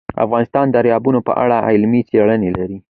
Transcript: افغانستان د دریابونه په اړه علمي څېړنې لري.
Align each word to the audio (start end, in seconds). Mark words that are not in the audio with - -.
افغانستان 0.25 0.65
د 0.69 0.73
دریابونه 0.75 1.19
په 1.27 1.31
اړه 1.43 1.57
علمي 1.67 2.01
څېړنې 2.09 2.49
لري. 2.57 2.77